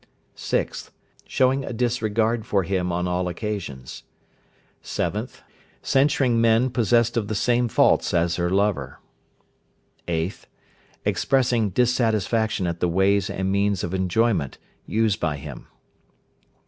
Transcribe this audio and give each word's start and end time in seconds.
6th. 0.35 0.89
Showing 1.27 1.63
a 1.63 1.71
disregard 1.71 2.43
for 2.43 2.63
him 2.63 2.91
on 2.91 3.07
all 3.07 3.27
occasions. 3.27 4.01
7th. 4.83 5.41
Censuring 5.83 6.41
men 6.41 6.71
possessed 6.71 7.17
of 7.17 7.27
the 7.27 7.35
same 7.35 7.67
faults 7.67 8.11
as 8.11 8.37
her 8.37 8.49
lover. 8.49 8.97
8th. 10.07 10.45
Expressing 11.05 11.69
dissatisfaction 11.69 12.65
at 12.65 12.79
the 12.79 12.89
ways 12.89 13.29
and 13.29 13.51
means 13.51 13.83
of 13.83 13.93
enjoyment 13.93 14.57
used 14.87 15.19
by 15.19 15.37
him. 15.37 15.67